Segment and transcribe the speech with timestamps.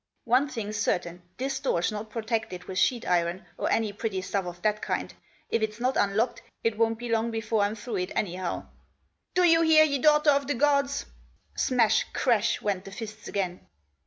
[0.35, 4.59] "One thing's certain, this door's not protected with sheet iron, or any pretty stuff of
[4.63, 5.13] that kind.
[5.51, 8.65] If it's not unlocked it won't be long before I'm through it, anyhow.
[9.35, 11.05] Do you hear, you daughter of the gods?"
[11.55, 13.67] Smash, crash went the fists again.